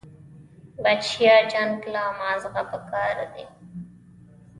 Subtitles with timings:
[0.83, 3.45] بچيه جنگ له مازغه پکار دي.